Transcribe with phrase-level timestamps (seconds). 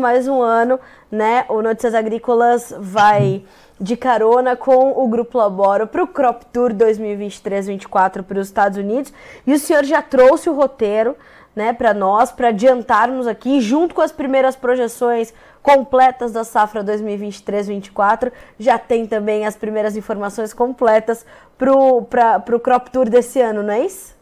[0.00, 0.78] Mais um ano,
[1.10, 1.44] né?
[1.48, 3.42] O Notícias Agrícolas vai
[3.80, 9.12] de carona com o Grupo Laboro para o Crop Tour 2023-24 para os Estados Unidos.
[9.44, 11.16] E o senhor já trouxe o roteiro
[11.54, 18.30] né, para nós, para adiantarmos aqui, junto com as primeiras projeções completas da safra 2023-24.
[18.56, 21.26] Já tem também as primeiras informações completas
[21.58, 24.16] para o Crop Tour desse ano, não é isso?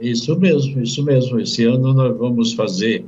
[0.00, 1.38] Isso mesmo, isso mesmo.
[1.38, 3.04] Esse ano nós vamos fazer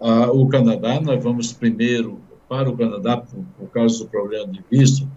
[0.00, 2.18] uh, o Canadá, nós vamos primeiro
[2.48, 5.08] para o Canadá por, por, causa do problema de visto,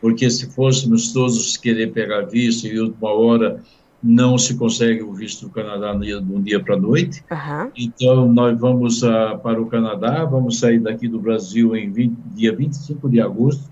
[0.00, 3.62] porque se fôssemos todos querer pegar visto e última hora
[4.02, 7.22] não se consegue o visto do Canadá no dia, dia para a noite.
[7.30, 7.70] Uhum.
[7.76, 12.54] Então, nós vamos uh, para o Canadá, vamos sair daqui do Brasil em 20, dia
[12.54, 13.64] 25 de agosto,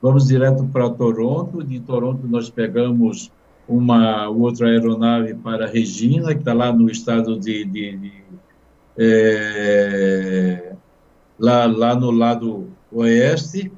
[0.00, 3.30] vamos direto para Toronto, de Toronto nós pegamos
[3.68, 8.12] uma outra aeronave para Regina, que está lá no estado de, de, de
[8.98, 9.81] é,
[11.42, 13.72] lá, lá no lado oeste,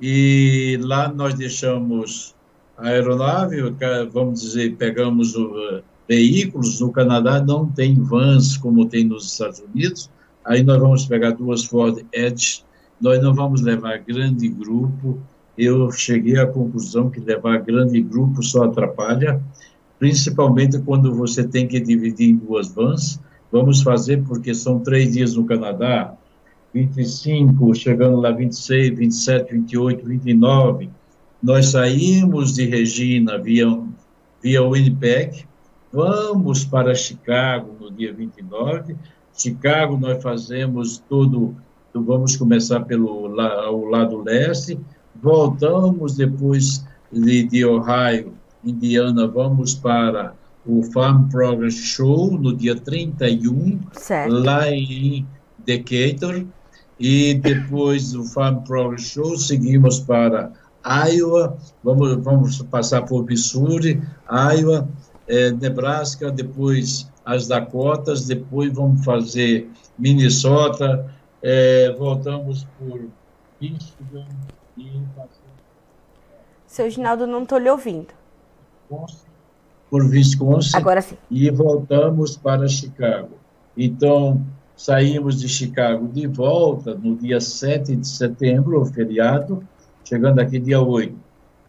[0.00, 2.32] e lá nós deixamos
[2.76, 3.56] a aeronave,
[4.12, 9.58] vamos dizer, pegamos o, uh, veículos, no Canadá não tem vans como tem nos Estados
[9.58, 10.08] Unidos,
[10.44, 12.62] aí nós vamos pegar duas Ford Edge,
[13.00, 15.18] nós não vamos levar grande grupo,
[15.56, 19.42] eu cheguei à conclusão que levar grande grupo só atrapalha,
[19.98, 25.34] principalmente quando você tem que dividir em duas vans, vamos fazer porque são três dias
[25.34, 26.14] no Canadá,
[26.72, 30.90] 25, chegando lá 26, 27, 28, 29,
[31.42, 33.66] nós saímos de Regina via,
[34.42, 35.44] via Winnipeg,
[35.92, 38.96] vamos para Chicago no dia 29.
[39.32, 41.54] Chicago nós fazemos todo,
[41.94, 44.78] vamos começar pelo o lado leste,
[45.14, 50.34] voltamos depois de, de Ohio, Indiana, vamos para
[50.66, 54.32] o Farm Progress Show no dia 31, certo.
[54.32, 55.26] lá em
[55.64, 56.44] Decatur,
[56.98, 60.52] e depois do Farm Progress Show seguimos para
[60.84, 64.88] Iowa, vamos, vamos passar por Missouri, Iowa,
[65.26, 73.00] é, Nebraska, depois as Dakotas, depois vamos fazer Minnesota, é, voltamos por
[73.60, 74.26] Michigan
[74.76, 74.90] e
[76.66, 78.14] Seu Ginaldo, não estou lhe ouvindo.
[79.90, 80.76] Por Wisconsin.
[80.76, 81.16] Agora sim.
[81.30, 83.36] E voltamos para Chicago.
[83.76, 84.44] Então,
[84.78, 89.62] saímos de Chicago de volta no dia 7 de setembro, o feriado,
[90.04, 91.14] chegando aqui dia 8.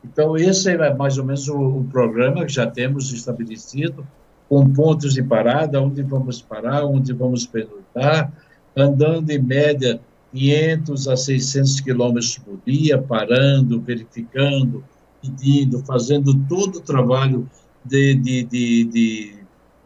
[0.06, 4.06] Então, esse é mais ou menos o, o programa que já temos estabelecido,
[4.48, 8.32] com pontos de parada, onde vamos parar, onde vamos pernoitar,
[8.78, 10.00] andando em média
[10.32, 14.84] 500 a 600 quilômetros por dia, parando, verificando,
[15.20, 17.50] pedindo, fazendo todo o trabalho
[17.84, 19.39] de, de, de, de, de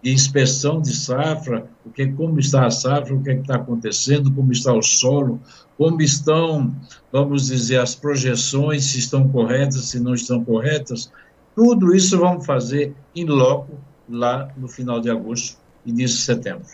[0.04, 4.52] inspeção de safra, o que, como está a safra, o que é está acontecendo, como
[4.52, 5.40] está o solo,
[5.78, 6.76] como estão,
[7.12, 11.12] vamos dizer, as projeções, se estão corretas, se não estão corretas,
[11.56, 13.78] tudo isso vamos fazer em loco
[14.10, 16.66] lá no final de agosto, início de setembro.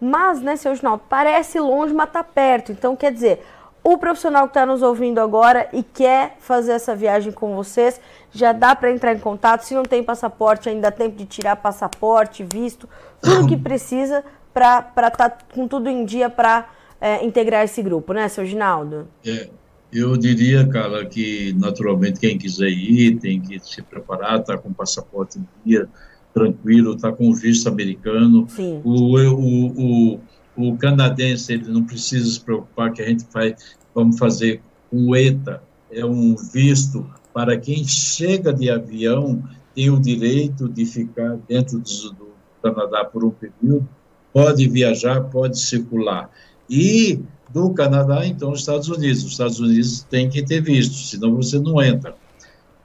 [0.00, 2.72] Mas, né, seu Ginaldo, parece longe, mas está perto.
[2.72, 3.40] Então, quer dizer,
[3.84, 8.00] o profissional que está nos ouvindo agora e quer fazer essa viagem com vocês,
[8.30, 9.62] já dá para entrar em contato.
[9.62, 12.88] Se não tem passaporte, ainda dá tempo de tirar passaporte, visto,
[13.20, 16.68] tudo que precisa para estar tá com tudo em dia para
[17.00, 19.08] é, integrar esse grupo, né, seu Ginaldo?
[19.26, 19.48] É,
[19.92, 25.38] eu diria, Carla, que naturalmente quem quiser ir tem que se preparar, tá com passaporte
[25.38, 25.88] em dia,
[26.32, 28.46] tranquilo, tá com visto americano.
[28.48, 28.80] Sim.
[28.84, 30.20] O, o, o,
[30.56, 33.54] o canadense ele não precisa se preocupar que a gente vai,
[33.94, 34.60] vamos fazer
[34.92, 39.42] um ETA, é um visto para quem chega de avião
[39.74, 43.88] tem o direito de ficar dentro do, do Canadá por um período,
[44.32, 46.30] pode viajar, pode circular.
[46.68, 47.20] E
[47.52, 49.24] do Canadá, então, os Estados Unidos.
[49.24, 52.14] Os Estados Unidos têm que ter visto, senão você não entra.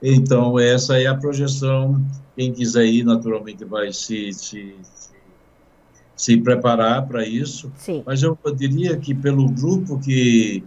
[0.01, 2.05] Então, essa é a projeção.
[2.35, 5.09] Quem quiser ir, naturalmente, vai se, se, se,
[6.17, 7.71] se preparar para isso.
[7.77, 8.01] Sim.
[8.05, 10.63] Mas eu diria que, pelo grupo que,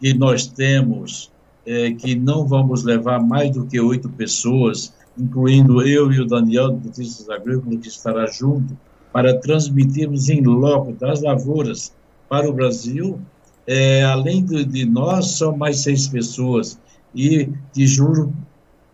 [0.00, 1.32] que nós temos,
[1.66, 6.70] é, que não vamos levar mais do que oito pessoas, incluindo eu e o Daniel,
[6.70, 8.78] do Notícias Agrícolas, que estará junto,
[9.12, 11.92] para transmitirmos em loco das lavouras
[12.28, 13.20] para o Brasil,
[13.66, 16.78] é, além de, de, nós, são mais seis pessoas.
[17.14, 18.32] E te juro,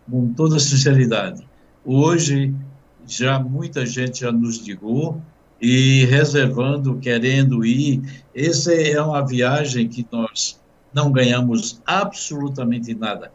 [0.09, 1.47] com toda sinceridade,
[1.85, 2.53] hoje
[3.07, 5.21] já muita gente já nos ligou
[5.61, 8.01] e reservando, querendo ir.
[8.33, 10.59] Essa é uma viagem que nós
[10.93, 13.31] não ganhamos absolutamente nada.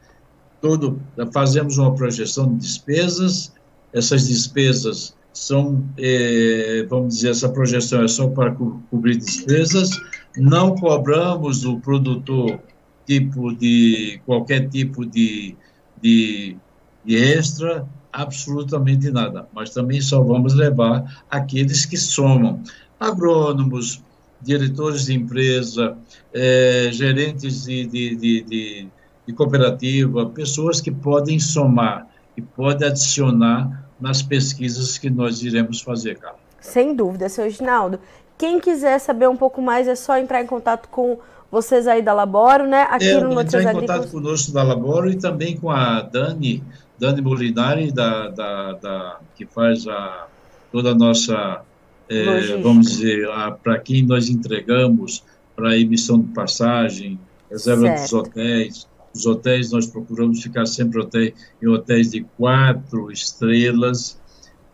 [0.61, 1.01] Todo,
[1.33, 3.53] fazemos uma projeção de despesas,
[3.93, 9.91] essas despesas são, é, vamos dizer, essa projeção é só para co cobrir despesas,
[10.37, 12.61] não cobramos o produtor
[13.07, 15.55] tipo de qualquer tipo de,
[16.01, 16.57] de,
[17.05, 19.47] de extra, absolutamente nada.
[19.53, 22.63] Mas também só vamos levar aqueles que somam
[22.99, 24.03] agrônomos,
[24.41, 25.97] diretores de empresa,
[26.33, 28.89] é, gerentes de, de, de,
[29.27, 32.07] de, cooperativa, pessoas que podem somar
[32.37, 36.41] e podem adicionar nas pesquisas que nós iremos fazer, Carlos.
[36.61, 37.99] Sem dúvida, seu Reginaldo.
[38.37, 41.19] Quem quiser saber um pouco mais é só entrar em contato com
[41.51, 42.83] vocês aí da Laboro, né?
[42.91, 46.63] Aqui é, no Notícias entrar em contato conosco da Laboro e também com a Dani,
[46.99, 50.29] Dani Molinari, da, da, da, que faz a,
[50.71, 51.63] toda a nossa,
[52.09, 53.29] é, vamos dizer,
[53.63, 55.25] para quem nós entregamos
[55.57, 57.19] para emissão de passagem,
[57.51, 58.03] reserva certo.
[58.03, 58.89] dos hotéis.
[59.15, 64.19] Os hotéis, nós procuramos ficar sempre hotéis, em hotéis de quatro estrelas,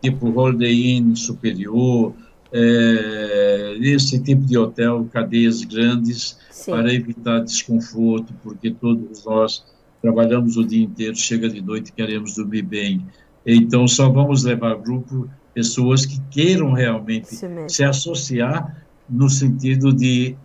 [0.01, 2.13] tipo Holiday Inn superior,
[2.51, 6.71] é, esse tipo de hotel, cadeias grandes, Sim.
[6.71, 9.63] para evitar desconforto, porque todos nós
[10.01, 13.05] trabalhamos o dia inteiro, chega de noite e queremos dormir bem.
[13.45, 17.29] Então, só vamos levar grupo pessoas que queiram realmente
[17.67, 20.35] se associar no sentido de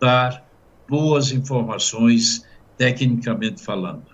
[0.00, 0.46] dar
[0.88, 2.46] boas informações,
[2.76, 4.12] tecnicamente falando.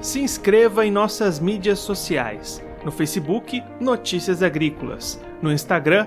[0.00, 2.62] Se inscreva em nossas mídias sociais.
[2.84, 5.20] No Facebook, Notícias Agrícolas.
[5.42, 6.06] No Instagram,